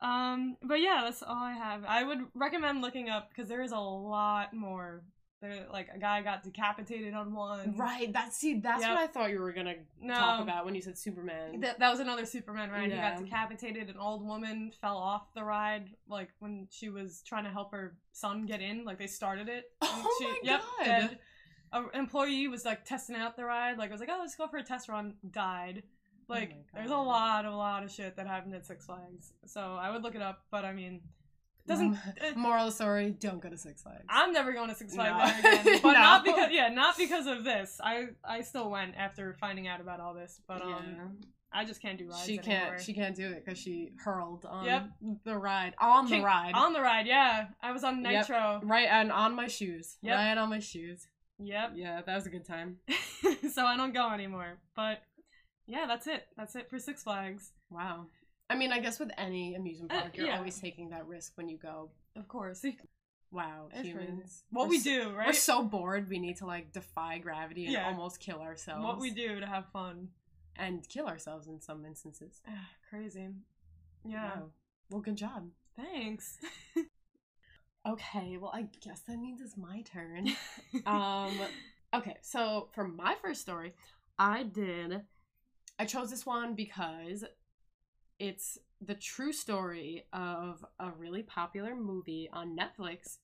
[0.00, 1.84] Um, but yeah, that's all I have.
[1.86, 5.02] I would recommend looking up because there is a lot more.
[5.40, 7.76] There, like a guy got decapitated on one.
[7.76, 8.10] Right.
[8.12, 8.60] That's see.
[8.60, 8.90] That's Yep.
[8.90, 10.14] what I thought you were gonna No.
[10.14, 11.60] talk about when you said Superman.
[11.60, 12.90] That, that was another Superman ride.
[12.90, 13.90] He got decapitated.
[13.90, 17.96] An old woman fell off the ride, like when she was trying to help her
[18.12, 18.84] son get in.
[18.84, 19.64] Like they started it.
[19.82, 20.84] Oh she, my yep, God.
[20.84, 21.18] dead.
[21.72, 23.76] An employee was like testing out the ride.
[23.76, 25.14] Like I was like, oh, let's go for a test run.
[25.30, 25.82] Died.
[25.84, 29.34] Oh like Oh there's a lot, a lot of shit that happened at Six Flags.
[29.44, 31.02] So I would look it up, but I mean,
[31.66, 31.96] doesn't.
[32.18, 34.04] it- Moral story: Don't go to Six Flags.
[34.08, 35.50] I'm never going to Six Flags No.
[35.50, 35.80] again.
[35.82, 35.98] But No.
[36.00, 37.80] not because yeah, not because of this.
[37.82, 41.26] I I still went after finding out about all this, but um, Yeah.
[41.56, 42.80] I just can't do rides she can't.
[42.80, 44.88] She can't do it because she hurled on Yep.
[45.24, 45.74] the ride.
[45.80, 46.52] On King- the ride.
[46.54, 47.06] on the ride.
[47.06, 48.12] Yeah, I was on Yep.
[48.28, 48.60] Nitro.
[48.64, 49.96] right and on my shoes.
[50.02, 50.16] Yep.
[50.16, 51.06] Right on my shoes.
[51.38, 51.72] Yep.
[51.76, 52.78] Yeah, that was a good time.
[53.52, 54.58] so I don't go anymore.
[54.76, 55.02] But
[55.66, 56.26] yeah, that's it.
[56.36, 57.52] That's it for Six Flags.
[57.70, 58.06] Wow.
[58.50, 60.36] I mean, I guess with any amusement Uh, park, you're yeah.
[60.38, 61.90] always taking that risk when you go.
[62.16, 62.64] Of course.
[63.32, 63.88] Wow, It's crazy.
[63.98, 64.44] humans.
[64.50, 65.26] What We're we do, right?
[65.26, 66.08] We're so bored.
[66.08, 67.88] We need to like defy gravity and Yeah.
[67.88, 68.84] almost kill ourselves.
[68.84, 70.10] what we do to have fun.
[70.54, 72.40] and kill ourselves in some instances.
[72.46, 73.30] Ah, Crazy.
[74.04, 74.36] Yeah.
[74.36, 74.50] Wow.
[74.88, 75.50] Well, good job.
[75.74, 76.38] Thanks.
[77.86, 80.28] Okay, well, I guess that means it's my turn.
[80.86, 81.38] um,
[81.92, 83.74] okay, so for my first story,
[84.18, 85.02] I did.
[85.78, 87.24] I chose this one because
[88.18, 93.18] it's the true story of a really popular movie on Netflix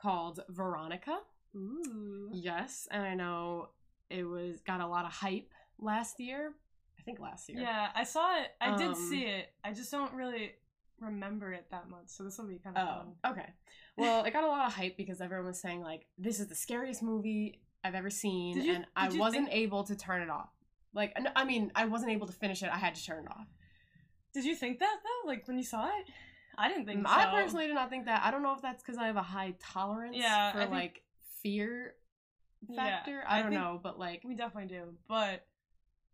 [0.00, 1.18] called Veronica.
[1.56, 2.30] Ooh.
[2.32, 3.70] Yes, and I know
[4.08, 6.52] it was got a lot of hype last year.
[6.98, 7.60] I think last year.
[7.60, 8.48] Yeah, I saw it.
[8.60, 9.52] I did Um, see it.
[9.64, 10.52] I just don't really
[11.00, 12.08] remember it that much.
[12.08, 13.12] So this will be kind of fun.
[13.24, 13.48] Oh, okay.
[13.96, 16.54] Well, it got a lot of hype because everyone was saying like this is the
[16.54, 20.50] scariest movie I've ever seen, you- and I wasn't think- able to turn it off.
[20.92, 22.68] Like, I mean, I wasn't able to finish it.
[22.70, 23.46] I had to turn it off.
[24.32, 25.28] Did you think that though?
[25.28, 26.06] Like when you saw it?
[26.58, 27.12] I didn't think so.
[27.12, 28.22] I personally did not think that.
[28.24, 31.02] I don't know if that's because I have a high tolerance Yeah, for think- like
[31.42, 31.94] fear
[32.68, 33.22] Yeah, factor.
[33.26, 34.94] I I don't know, but like we definitely do.
[35.08, 35.46] But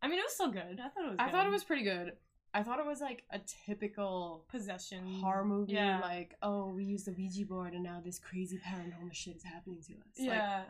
[0.03, 0.79] I mean, it was still good.
[0.81, 1.17] I thought it was.
[1.19, 1.33] I good.
[1.33, 2.13] thought it was pretty good.
[2.55, 5.73] I thought it was like a typical possession horror movie.
[5.73, 6.01] Yeah.
[6.01, 9.83] Like, oh, we used the Ouija board, and now this crazy paranormal shit is happening
[9.89, 10.19] to us.
[10.19, 10.63] Like, Yeah.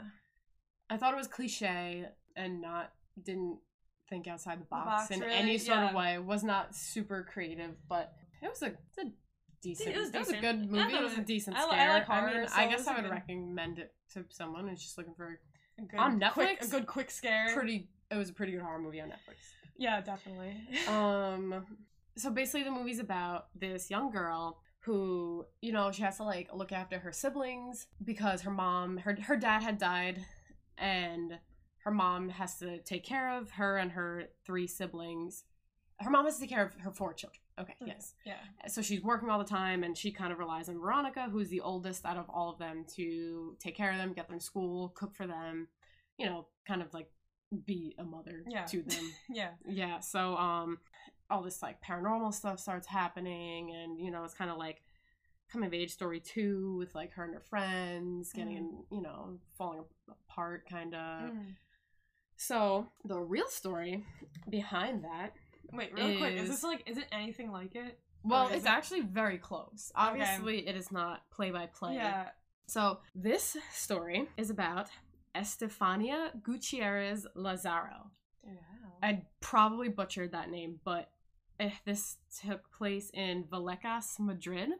[0.91, 3.59] I thought it was cliche and not didn't
[4.09, 6.19] think outside the box, box, in really, any sort of way.
[6.19, 9.11] Was not super creative, but it was a, it was a
[9.63, 9.95] decent.
[9.97, 10.95] It was a good movie.
[10.95, 11.91] It was a decent I scare.
[11.91, 14.69] I like horror, mean, so I guess was I would good- recommend it to someone
[14.69, 15.39] who's just looking for
[15.79, 16.69] A good, On quick- Netflix?
[16.69, 17.53] a good quick scare.
[17.55, 17.89] pretty.
[18.11, 19.37] It was a pretty good horror movie on Netflix.
[19.79, 20.55] Yeah, definitely.
[20.89, 21.65] um
[22.17, 26.49] so basically the movie's about this young girl who you know she has to like
[26.55, 30.25] look after her siblings because her mom her her dad had died
[30.79, 31.39] and
[31.87, 35.45] her mom has to take care of her and her three siblings
[36.01, 37.93] her mom has to take care of her four children okay Okay.
[37.95, 38.35] yes yeah.
[38.67, 41.61] so she's working all the time and she kind of relies on veronica who's the
[41.61, 44.89] oldest out of all of them to take care of them get them to school
[44.97, 45.69] cook for them
[46.19, 47.09] you know kind of like
[47.65, 48.65] be a mother Yeah.
[48.67, 49.51] to them Yeah.
[49.67, 50.79] yeah so um
[51.31, 54.83] all this like paranormal stuff starts happening and you know it's kind of like
[55.51, 58.57] coming of age story too with like her and her friends getting
[58.91, 58.97] Mm.
[58.97, 61.55] you know falling apart kind of Mm.
[62.37, 64.05] So the real story
[64.49, 65.33] behind that
[65.73, 66.35] Wait, real quick.
[66.35, 66.83] Is is- this like?
[66.89, 67.99] Is it anything like it?
[68.25, 72.31] well it's it- actually very close obviously it is not play by play Yeah.
[72.67, 74.89] so this story is about
[75.37, 78.11] estefania gutierrez lazaro
[78.45, 78.53] Wow.
[79.03, 81.11] I probably butchered that name, but
[81.85, 84.71] this took place in Vallecas, Madrid.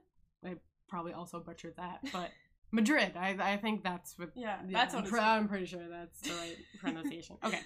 [0.45, 0.55] I
[0.89, 2.31] probably also butchered that, but
[2.73, 3.13] Madrid.
[3.17, 4.31] I, I think that's what.
[4.35, 7.37] Yeah, that's I'm, what pre- I'm pretty sure that's the right pronunciation.
[7.45, 7.61] Okay,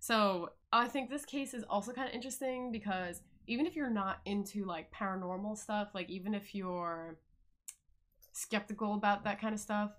[0.00, 4.20] so I think this case is also kind of interesting because even if you're not
[4.24, 7.18] into like paranormal stuff, like even if you're
[8.32, 9.92] skeptical about that kind of stuff,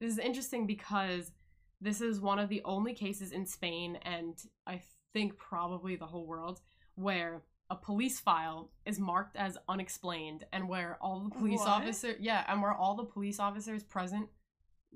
[0.00, 1.32] this is interesting because
[1.80, 4.34] this is one of the only cases in Spain and
[4.66, 6.60] I think probably the whole world
[6.94, 11.68] where a police file is marked as unexplained and where all the police What?
[11.68, 14.28] officer yeah, and where all the police officers present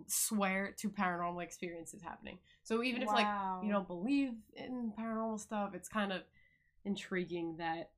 [0.06, 2.38] swear to paranormal experiences happening.
[2.62, 3.26] So even if like
[3.62, 6.22] you don't believe in paranormal stuff, it's kind of
[6.84, 7.90] intriguing that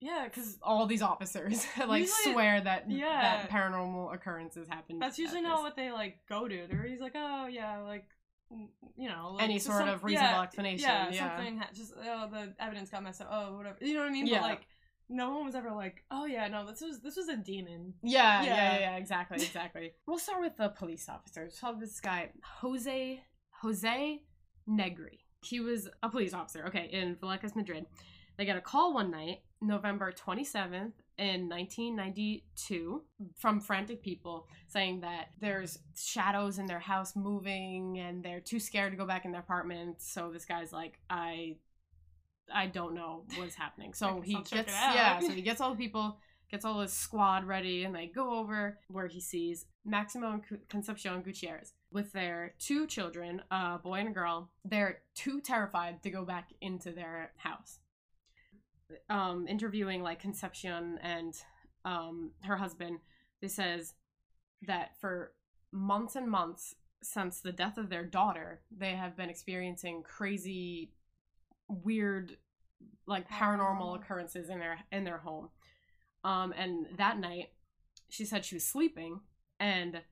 [0.00, 3.20] Yeah, because all these officers like Usually- swear that yeah.
[3.44, 4.98] that paranormal occurrences happen.
[5.00, 6.66] that's usually not what they like go to.
[6.68, 8.04] They're he's like, oh yeah, like
[8.52, 10.88] Mm, you know, like, any sort some- of reasonable yeah, explanation.
[10.88, 13.28] Yeah, Yeah, something ha- just oh the evidence got messed up.
[13.30, 14.26] Oh whatever, you know what I mean?
[14.26, 14.40] Yeah.
[14.40, 14.66] But like,
[15.08, 17.94] no one was ever like, oh yeah, no, this was this was a demon.
[18.02, 18.78] Yeah, yeah, Yeah.
[18.78, 19.92] yeah, exactly, exactly.
[20.06, 21.48] we'll start with the police officer.
[21.50, 22.30] So this guy,
[22.60, 23.20] Jose
[23.62, 24.22] Jose
[24.66, 25.20] Negri.
[25.42, 27.86] He was a police officer, okay, in Vallecas, Madrid.
[28.36, 33.02] They get a call one night, November 27th in 1992,
[33.36, 38.92] from frantic people saying that there's shadows in their house moving and they're too scared
[38.92, 40.02] to go back in their apartment.
[40.02, 41.56] So this guy's like, I
[42.52, 43.94] I don't know what's happening.
[43.94, 46.18] So he I'll check it gets yeah, so he gets all the people,
[46.50, 51.22] gets all his squad ready, and they go over where he sees Maximo and Concepcion
[51.22, 54.50] Gutierrez with their two children, a boy and a girl.
[54.64, 57.78] They're too terrified to go back into their house.
[59.10, 61.34] Um, interviewing like Concepcion and
[61.84, 63.00] um, her husband,
[63.40, 63.94] they says
[64.66, 65.32] that for
[65.72, 70.92] months and months since the death of their daughter, they have been experiencing crazy,
[71.68, 72.36] weird,
[73.06, 73.94] like paranormal Oh.
[73.94, 75.50] occurrences in their in their home.
[76.24, 77.50] Um, and that night,
[78.08, 79.20] she said she was sleeping,
[79.60, 80.02] and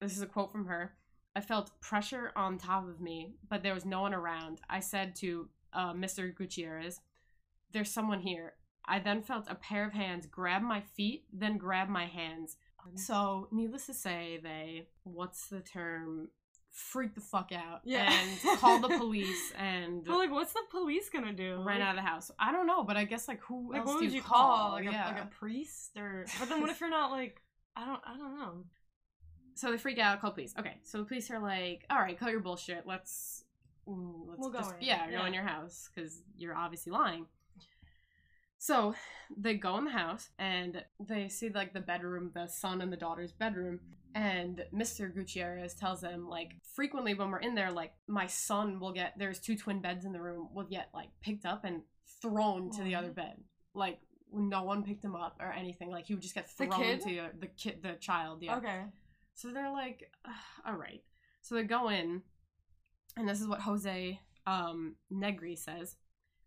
[0.00, 0.94] this is a quote from her.
[1.36, 4.60] I felt pressure on top of me, but there was no one around.
[4.68, 6.34] I said to uh, Mr.
[6.34, 7.00] Gutierrez,
[7.74, 8.54] There's someone here.
[8.86, 12.56] I then felt a pair of hands grab my feet, then grab my hands.
[12.96, 16.28] So, needless to say, they, what's the term?
[16.70, 17.80] Freak the fuck out.
[17.84, 18.12] Yeah.
[18.12, 21.62] And call the police and But like, what's the police gonna do?
[21.64, 22.30] ran out of the house.
[22.38, 24.56] I don't know, but I guess, like, who Like, else what do would you call?
[24.58, 24.70] call?
[24.72, 25.06] Like, yeah.
[25.06, 26.26] a, like a priest or?
[26.40, 27.40] But then what if you're not like?
[27.76, 28.00] I don't.
[28.06, 28.64] I don't know.
[29.54, 30.52] so they freak out, call police.
[30.58, 32.82] Okay, so the police are like, "All right, cut your bullshit.
[32.86, 33.44] Let's,
[33.88, 34.86] mm, let's We'll just, in.
[34.86, 37.24] yeah, go in your house because you're obviously lying."
[38.64, 38.94] So
[39.36, 42.96] they go in the house and they see like the bedroom, the son and the
[42.96, 43.78] daughter's bedroom,
[44.14, 45.14] and Mr.
[45.14, 49.38] Gutierrez tells them like frequently when we're in there, like my son will get there's
[49.38, 51.82] two twin beds in the room will get like picked up and
[52.22, 53.36] thrown to the other bed,
[53.74, 53.98] like.
[54.36, 55.90] No one picked him up or anything.
[55.90, 57.00] Like he would just get The thrown kid?
[57.02, 58.42] to the, the kid, the child.
[58.42, 58.56] Yeah.
[58.56, 58.80] Okay.
[59.34, 60.10] So they're like,
[60.66, 61.04] all right.
[61.40, 62.20] So they go in,
[63.16, 65.94] and this is what Jose um, Negri says.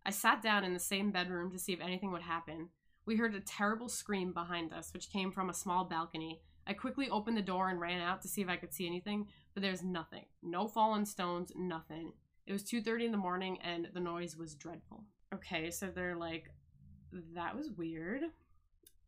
[0.07, 2.69] I sat down in the same bedroom to see if anything would happen.
[3.05, 6.41] We heard a terrible scream behind us, which came from a small balcony.
[6.65, 9.27] I quickly opened the door and ran out to see if I could see anything,
[9.53, 10.25] but there's nothing.
[10.41, 12.13] No fallen stones, nothing.
[12.45, 15.03] It was 2:30 in the morning and the noise was dreadful.
[15.33, 16.49] Okay, so they're like
[17.33, 18.23] that was weird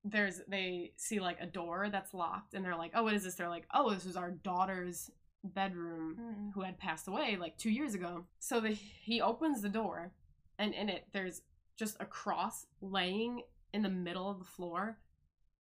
[0.05, 3.35] there's they see like a door that's locked and they're like oh what is this
[3.35, 5.11] they're like oh this was our daughter's
[5.43, 6.53] bedroom Mm.
[6.53, 10.13] who had passed away like two years ago so the, he opens the door
[10.59, 11.41] and in it there's
[11.77, 13.41] just a cross laying
[13.73, 14.99] in the middle of the floor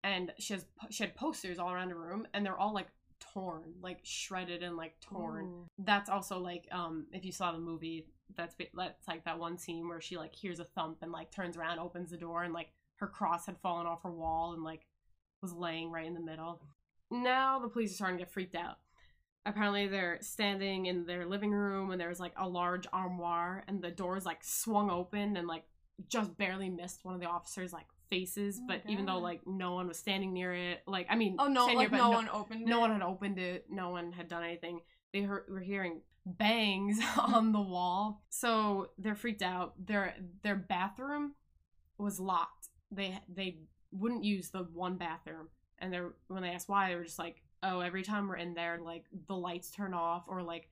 [0.04, 2.88] and she has she had posters all around the room and they're all like
[3.20, 5.46] torn like shredded and like torn.
[5.46, 5.66] Ooh.
[5.78, 8.06] that's also like um if you saw the movie
[8.36, 11.56] that's that's like that one scene where she like hears a thump and like turns
[11.56, 14.86] around opens the door and like her cross had fallen off her wall and like
[15.40, 16.60] was laying right in the middle.
[17.10, 18.78] Now the police are starting to get freaked out
[19.46, 23.90] apparently they're standing in their living room and there's like a large armoire and the
[23.90, 25.64] doors like swung open and like
[26.08, 29.40] just barely missed one of the officers like faces Oh but my even though like
[29.46, 31.66] no one was standing near it like i mean Oh no!
[31.66, 32.64] Like near, but no, one opened.
[32.64, 32.80] no it?
[32.80, 34.80] one had opened it no one had done anything
[35.12, 41.34] they heard, were hearing bangs on the wall so they're freaked out their their bathroom
[41.98, 43.58] was locked they they
[43.90, 45.48] wouldn't use the one bathroom
[45.78, 48.54] and they're when they asked why they were just like oh every time we're in
[48.54, 50.68] there like the lights turn off or like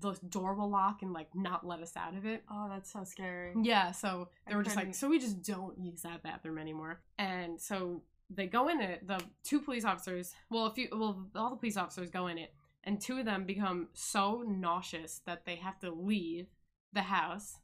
[0.00, 3.04] the door will lock and like not let us out of it Oh, that's so
[3.04, 3.52] scary.
[3.62, 7.02] yeah, so they I were just like, so we just don't use that bathroom anymore.
[7.18, 9.06] And so they go in it.
[9.06, 12.54] The two police officers, well, a few, well, all the police officers go in it,
[12.84, 16.46] and two of them become so nauseous that they have to leave
[16.94, 17.58] the house,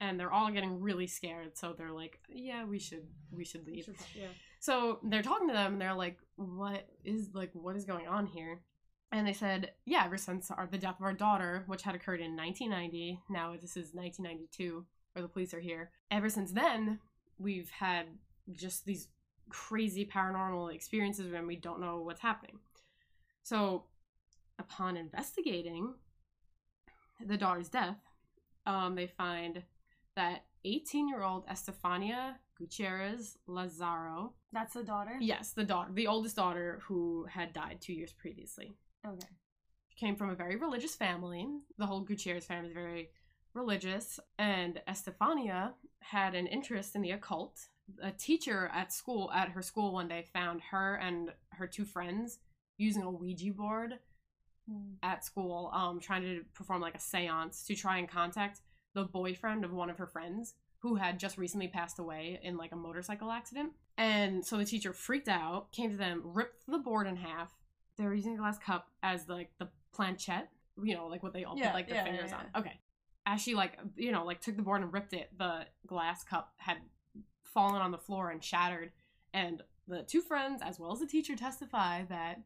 [0.00, 1.58] and they're all getting really scared.
[1.58, 3.88] So they're like, yeah, we should, we should leave.
[4.14, 4.28] Yeah.
[4.62, 8.26] So they're talking to them, and they're like, "What is like what is going on
[8.26, 8.62] here?"
[9.10, 12.20] And they said, "Yeah, ever since our, the death of our daughter, which had occurred
[12.20, 15.90] in 1990, now this is 1992, where the police are here.
[16.12, 17.00] Ever since then,
[17.38, 18.06] we've had
[18.52, 19.08] just these
[19.48, 22.60] crazy paranormal experiences when we don't know what's happening."
[23.42, 23.86] So,
[24.60, 25.94] upon investigating
[27.20, 27.98] the daughter's death,
[28.64, 29.64] um, they find
[30.16, 35.16] that 18-year-old Estefania Gutierrez Lazaro That's the daughter.
[35.20, 38.76] Yes, the daughter, the oldest daughter who had died two years previously.
[39.06, 39.26] Okay.
[39.98, 41.46] Came from a very religious family.
[41.78, 43.10] The whole Gutierrez family is very
[43.54, 47.58] religious, and Estefania had an interest in the occult.
[48.02, 52.38] A teacher at school, at her school one day, found her and her two friends
[52.78, 53.98] using a Ouija board
[54.68, 54.94] Hmm.
[55.02, 58.60] at school, um, trying to perform like a seance to try and contact
[58.94, 62.72] the boyfriend of one of her friends who had just recently passed away in like
[62.72, 63.72] a motorcycle accident.
[63.96, 67.52] And so the teacher freaked out, came to them, ripped the board in half.
[67.96, 70.50] They were using a glass cup as like the planchette,
[70.82, 72.62] you know, like what they all Yeah, put like their yeah, fingers yeah, on.
[72.62, 72.80] Okay.
[73.26, 76.52] As she like, you know, like took the board and ripped it, the glass cup
[76.56, 76.78] had
[77.44, 78.90] fallen on the floor and shattered.
[79.32, 82.40] And the two friends, as well as the teacher, testify that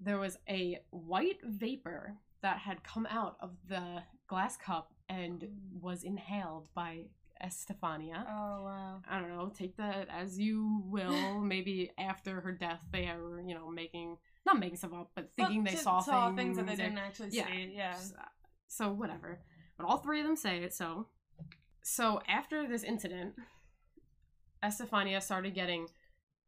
[0.00, 5.48] there was a white vapor that had come out of the glass cup and mm.
[5.80, 7.04] was inhaled by
[7.42, 8.24] Estefania.
[8.28, 9.00] Oh wow.
[9.08, 11.40] I don't know, take that as you will.
[11.42, 15.64] Maybe after her death, they were, you know, making, not making stuff up, but thinking
[15.64, 17.46] they just saw, things that they didn't actually Yeah.
[17.46, 17.72] see.
[17.74, 17.96] Yeah.
[18.18, 18.24] Uh,
[18.68, 19.40] so, whatever.
[19.76, 21.08] But all three of them say it, so.
[21.82, 23.34] So, after this incident,
[24.62, 25.88] Estefania started getting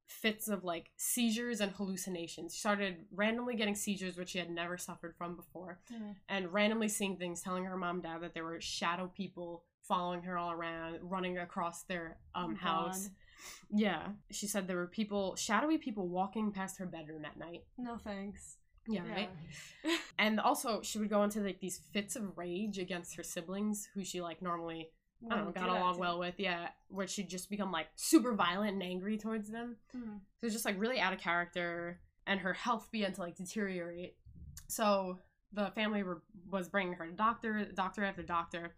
[0.06, 2.54] fits of like seizures and hallucinations.
[2.54, 6.16] She started randomly getting seizures, which she had never suffered from before, Mhm.
[6.28, 10.22] and randomly seeing things, telling her mom and dad that there were shadow people following
[10.22, 13.10] her all around, running across their um, Oh, house.
[13.70, 17.66] Yeah, she said there were people, shadowy people walking past her bedroom at night.
[17.76, 18.56] No thanks.
[18.86, 19.30] Yeah, right.
[20.18, 24.04] And also, she would go into like these fits of rage against her siblings, who
[24.04, 24.90] she like normally
[25.30, 26.34] I don't know, Wouldn't do got along well with.
[26.38, 29.76] Yeah, where she'd just become like super violent and angry towards them.
[29.96, 30.20] Mhm.
[30.40, 34.16] So just like really out of character, and her health began to like deteriorate.
[34.68, 35.18] So
[35.52, 38.74] the family were, was bringing her to doctor, doctor after doctor.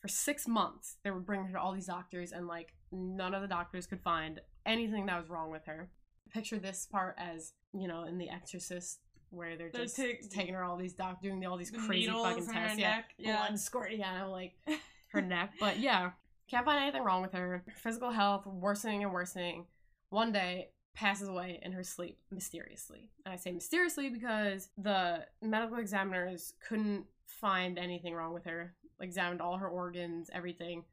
[0.00, 3.42] For six months, they were bringing her to all these doctors, and like none of
[3.42, 5.90] the doctors could find anything that was wrong with her.
[6.32, 8.98] Picture this part as you know in The Exorcist,
[9.30, 12.08] where they're They're just take- taking her all these doc, doing all these The crazy
[12.10, 13.46] fucking tests, yeah, yeah.
[13.46, 14.54] blood squirting out of like
[15.12, 15.54] her neck.
[15.60, 16.10] But yeah,
[16.48, 17.62] can't find anything wrong with her.
[17.66, 19.66] Her physical health worsening and worsening.
[20.10, 23.10] One day passes away in her sleep mysteriously.
[23.24, 28.74] And I say mysteriously because the medical examiners couldn't find anything wrong with her.
[29.00, 30.84] Examined all her organs, everything.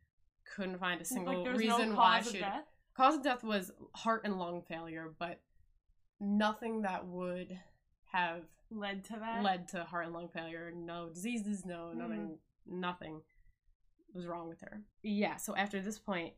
[0.56, 2.64] Couldn't find a single like reason no why she death.
[2.96, 5.42] cause of death was heart and lung failure, but
[6.20, 7.60] nothing that would
[8.12, 9.44] have Led to that.
[9.44, 10.72] led to heart and lung failure.
[10.76, 12.38] No diseases, no nothing, mm.
[12.72, 13.22] nothing
[14.14, 14.82] was wrong with her.
[15.04, 16.34] Yeah, so after this point,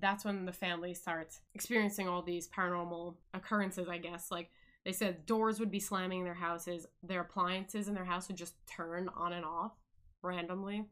[0.00, 4.30] that's when the family starts experiencing all these paranormal occurrences, I guess.
[4.30, 4.50] Like
[4.84, 8.36] they said doors would be slamming in their houses, their appliances in their house would
[8.36, 9.72] just turn on and off
[10.22, 10.84] randomly.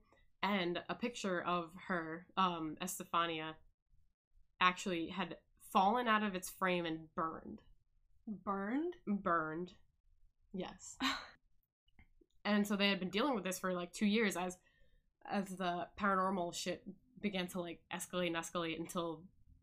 [0.42, 3.54] And a picture of her, um, Estefania,
[4.60, 5.36] actually had
[5.72, 7.60] fallen out of its frame and burned
[8.26, 8.94] Burned.
[9.06, 9.72] burned.
[10.52, 10.96] Yes.
[12.44, 14.56] and so they had been dealing with this for like two years as
[15.30, 16.82] as the paranormal shit
[17.20, 19.20] began to like escalate and escalate until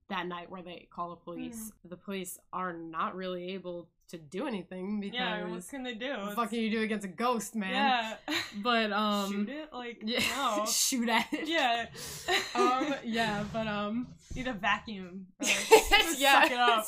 [0.09, 1.71] that night where they call the police.
[1.87, 5.45] The police are not really able to do anything because Yeah.
[5.47, 6.09] What can they do?
[6.17, 7.71] what the fuck can you do against a ghost, man?
[7.71, 8.15] Yeah.
[8.63, 9.69] But um Shoot it?
[9.71, 10.65] Like yeah, no.
[10.69, 11.47] shoot at it.
[11.47, 11.85] yeah.
[12.55, 15.27] um yeah, but um Need a vacuum.
[15.39, 16.41] Or just yeah.
[16.41, 16.87] Suck it up.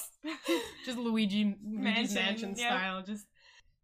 [0.85, 2.67] just Luigi Luigi's Mansion, mansion yeah.
[2.69, 3.03] style.
[3.03, 3.25] Just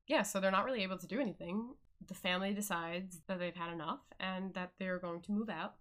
[0.07, 1.69] yeah, so they're not really able to do anything.
[2.07, 5.75] The family decides that they've had enough and that they're going to move out.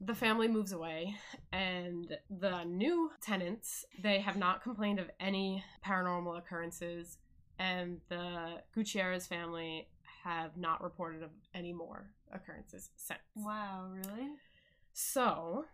[0.00, 1.14] The family moves away,
[1.52, 7.18] and the new tenants they have not complained of any paranormal occurrences,
[7.58, 9.88] and the Gutierrez family
[10.24, 13.20] have not reported of any more occurrences since.
[13.36, 13.90] Wow.
[13.92, 14.30] Really?
[14.92, 15.64] So,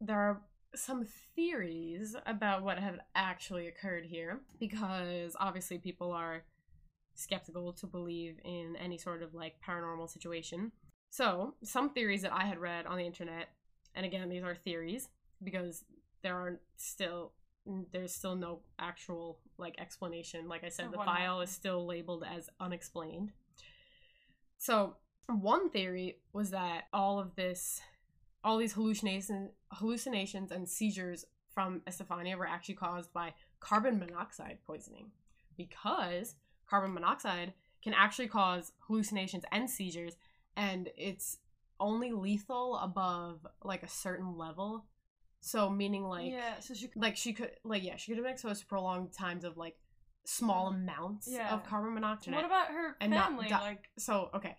[0.00, 0.42] there are
[0.74, 6.44] some theories about what had actually occurred here because obviously people are
[7.14, 10.72] skeptical to believe in any sort of like paranormal situation.
[11.10, 13.48] So, some theories that I had read on the internet,
[13.94, 15.08] and again, these are theories
[15.42, 15.84] because
[16.22, 17.32] there aren't still
[17.92, 20.48] there's still no actual like explanation.
[20.48, 23.32] Like I said, the file is still labeled as unexplained.
[24.58, 24.96] So,
[25.28, 27.80] one theory was that all of this
[28.42, 31.24] all these hallucination, hallucinations and seizures
[31.54, 35.10] from Estefania were actually caused by carbon monoxide poisoning
[35.56, 36.34] because
[36.68, 40.16] carbon monoxide can actually cause hallucinations and seizures
[40.56, 41.38] and it's
[41.80, 44.84] only lethal above like a certain level
[45.40, 46.58] so meaning like yeah.
[46.60, 46.88] So she.
[46.88, 49.56] could, like she could like yeah she could have been exposed to prolonged times of
[49.58, 49.76] like
[50.24, 50.76] small mm.
[50.76, 51.52] amounts Yeah.
[51.52, 53.48] of carbon monoxide What about her and family?
[53.48, 54.56] di- like so okay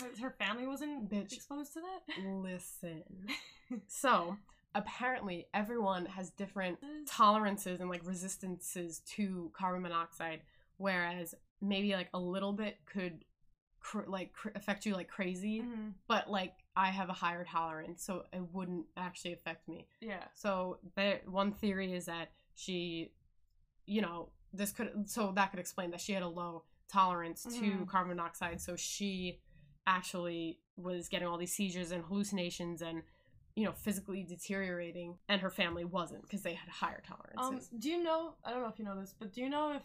[0.00, 1.32] her, her family wasn't Bitch.
[1.32, 2.24] exposed to that.
[2.24, 3.02] listen
[3.88, 4.36] so
[4.74, 10.42] apparently everyone has different tolerances and like resistances to carbon monoxide
[10.76, 13.24] whereas maybe like a little bit could
[13.80, 15.94] cr- like cr- affect you like crazy Mhm.
[16.06, 20.24] but like i have a higher tolerance so it wouldn't actually affect me Yeah.
[20.34, 23.12] so there one theory is that she
[23.86, 27.50] you know this could so that could explain that she had a low tolerance to
[27.50, 27.88] Mhm.
[27.88, 29.40] carbon monoxide so she
[29.86, 33.02] actually was getting all these seizures and hallucinations and
[33.54, 37.02] you know physically deteriorating and her family wasn't because they had higher
[37.36, 38.34] Um, do you know?
[38.44, 39.82] I don't know if you know this, but do you know if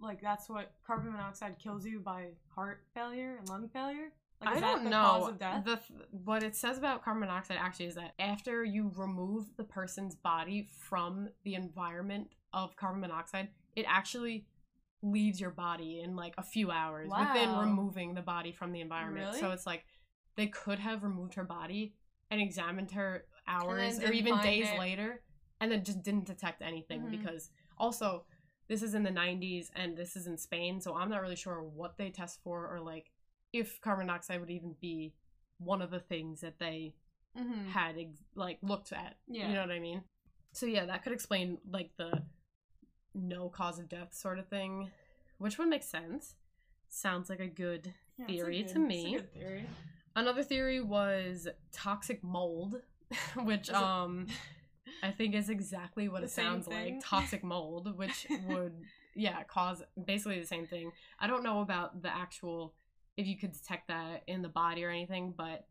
[0.00, 4.12] like that's what carbon monoxide kills you by heart failure and lung failure?
[4.40, 5.02] Like, I don't the know.
[5.02, 5.64] Cause of death?
[5.64, 9.64] The th- what it says about carbon monoxide actually is that after you remove the
[9.64, 14.46] person's body from the environment of carbon monoxide, it actually
[15.02, 19.26] leaves your body in like a few hours within removing the body from the environment.
[19.26, 19.40] Really?
[19.40, 19.84] So it's like
[20.36, 21.94] they could have removed her body
[22.30, 24.78] and examined her hours or even days it.
[24.78, 25.22] later
[25.60, 27.10] and then just didn't detect anything Mhm.
[27.10, 28.24] because also
[28.70, 31.60] this is in the 90s and this is in Spain, so I'm not really sure
[31.62, 33.10] what they test for or like
[33.52, 35.12] if carbon dioxide would even be
[35.58, 36.94] one of the things that they
[37.36, 37.66] Mhm.
[37.68, 39.16] had ex- like looked at.
[39.26, 39.48] Yeah.
[39.48, 40.04] You know what I mean?
[40.52, 42.22] So yeah, that could explain like the
[43.14, 44.90] no cause of death sort of thing,
[45.38, 46.36] which would make sense.
[46.88, 49.18] Sounds like a good Yeah, it's a theory good- to me.
[49.34, 49.66] theory.
[50.14, 52.82] Another theory was toxic mold,
[53.36, 54.26] which um
[55.02, 56.94] I think is exactly what The it sounds thing?
[56.96, 57.04] like.
[57.04, 58.74] Toxic mold, which would
[59.14, 60.92] yeah, cause basically the same thing.
[61.18, 62.74] I don't know about the actual
[63.16, 65.66] if you could detect that in the body or anything, but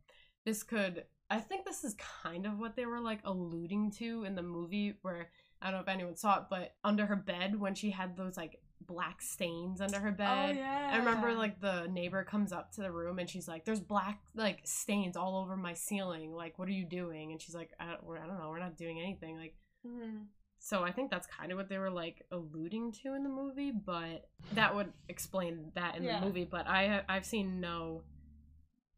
[0.46, 4.36] this could I think this is kind of what they were like alluding to in
[4.36, 5.30] the movie where
[5.62, 8.36] I don't know if anyone saw it, but under her bed when she had those
[8.38, 10.56] like black stains under her bed.
[10.56, 10.90] Oh yeah.
[10.94, 14.20] I remember like the neighbor comes up to the room and she's like, "There's black
[14.36, 16.34] like stains all over my ceiling.
[16.34, 18.50] Like, what are you doing?" And she's like, "I don't, we're, I don't know.
[18.50, 19.56] We're not doing anything." Like,
[19.86, 20.26] Mhm.
[20.60, 23.72] so I think that's kind of what they were like alluding to in the movie,
[23.72, 26.20] but that would explain that in Yeah.
[26.20, 26.46] the movie.
[26.46, 28.04] But I I've seen no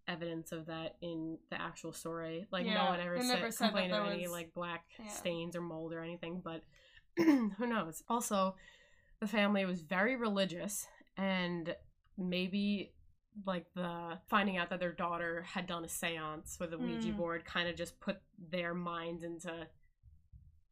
[0.07, 2.47] evidence of that in the actual story.
[2.51, 5.07] Like no one ever said, complained of any was- like black Yeah.
[5.07, 6.41] stains or mold or anything.
[6.43, 6.63] But
[7.17, 8.03] who knows?
[8.09, 8.55] Also,
[9.21, 11.75] the family was very religious and
[12.17, 12.91] maybe
[13.45, 17.15] like the finding out that their daughter had done a seance with a ouija Mm.
[17.17, 19.67] board kind of just put their minds into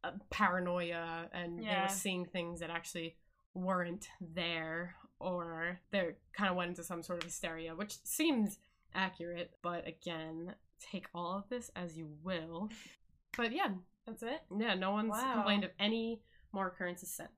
[0.04, 3.16] uh, paranoia and they were seeing things that actually
[3.54, 8.58] weren't there or they kind of went into some sort of hysteria which seems
[8.94, 12.68] accurate but again take all of this as you will
[13.36, 13.68] but yeah
[14.06, 14.40] That's it.
[14.58, 15.34] yeah no one's Wow.
[15.34, 16.20] complained of any
[16.52, 17.30] more occurrences since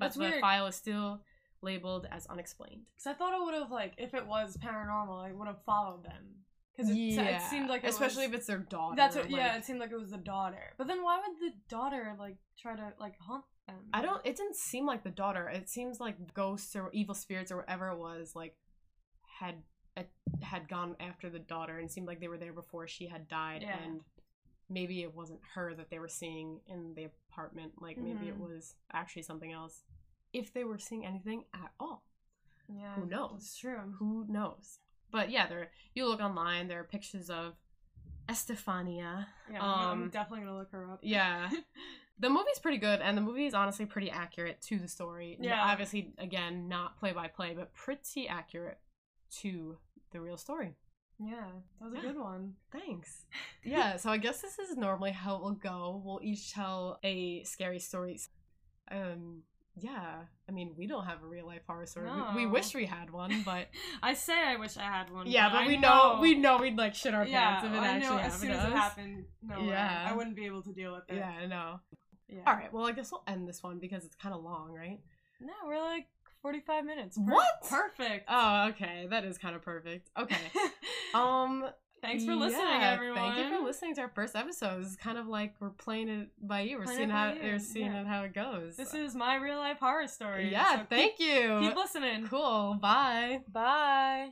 [0.00, 0.40] but That's the weird.
[0.40, 1.20] file is still
[1.62, 5.30] labeled as unexplained Because I thought it would have like if it was paranormal, I
[5.32, 6.24] would have followed them.
[6.76, 9.30] Because it, it seemed like it especially was, if it's their daughter That's what.
[9.30, 10.72] yeah, it seemed like it was the daughter.
[10.78, 13.76] But then why would the daughter like try to like hunt them?
[13.92, 14.24] I don't.
[14.24, 15.48] It didn't seem like the daughter.
[15.48, 18.54] It seems like ghosts or evil spirits or whatever it was like
[19.38, 19.56] had
[19.96, 20.02] uh,
[20.40, 23.62] had gone after the daughter and seemed like they were there before she had died
[23.62, 23.76] Yeah.
[23.84, 24.00] and
[24.70, 27.72] maybe it wasn't her that they were seeing in the apartment.
[27.82, 28.48] Like maybe it Mhm.
[28.48, 29.84] was actually something else.
[30.32, 32.04] If they were seeing anything at all,
[32.68, 33.42] Yeah, who knows?
[33.42, 33.94] It's true.
[33.98, 34.78] who knows?
[35.10, 35.72] But yeah, there.
[35.94, 36.68] You look online.
[36.68, 37.56] There are pictures of
[38.28, 39.26] Estefania.
[39.50, 41.00] Yeah, I'm, Um, I'm definitely gonna look her up.
[41.02, 41.50] Yeah.
[42.18, 45.58] the movie's pretty good and the movie is honestly pretty accurate to the story Yeah.
[45.64, 48.78] obviously again not play by play but pretty accurate
[49.38, 49.78] to
[50.10, 50.76] the real story
[51.22, 51.44] yeah,
[51.80, 52.54] that was a good one.
[52.72, 53.26] thanks
[53.64, 57.42] yeah so i guess this is normally how it will go we'll each tell a
[57.44, 58.18] scary story
[58.90, 59.42] um
[59.76, 62.84] yeah i mean we don't have a real life horror story we, we wish we
[62.86, 63.68] had one but
[64.02, 65.26] I say I wish I had one.
[65.26, 67.76] yeah but I we know, we know we'd like shit our yeah, pants if it
[67.78, 69.74] I actually know happened as soon as it happened, no way.
[69.76, 71.16] I wouldn't be able to deal with it.
[71.16, 71.80] yeah i know
[72.28, 72.40] Yeah.
[72.46, 74.98] all right well i guess we'll end this one because it's kind of long right
[75.40, 76.06] No, we're like
[76.42, 77.18] 45 minutes.
[77.18, 77.68] What?
[77.68, 78.26] Perfect.
[78.28, 80.36] oh okay that is kind of perfect okay
[81.14, 81.64] Um,
[82.02, 83.18] Thanks for listening, yeah, everyone.
[83.18, 84.82] Thank you for listening to our first episode.
[84.82, 86.78] It's kind of like we're playing it by you.
[86.78, 88.00] We're Playing seeing how we're seeing yeah.
[88.00, 88.76] it how it goes.
[88.76, 90.50] This is my real life horror story.
[90.50, 90.78] yeah.
[90.78, 91.60] so thank keep, you.
[91.60, 92.26] Keep listening.
[92.26, 92.78] cool.
[92.80, 93.40] Bye.
[93.52, 94.30] Bye.